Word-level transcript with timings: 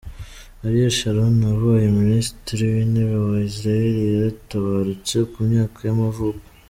Ariel 0.65 0.91
Sharon, 0.97 1.37
wabaye 1.51 1.87
minisitiri 2.01 2.63
w’intebe 2.73 3.15
wa 3.27 3.37
Israel 3.49 3.95
yaratabarutse, 4.09 5.15
ku 5.31 5.37
myaka 5.49 5.79
y’amavuko. 5.87 6.43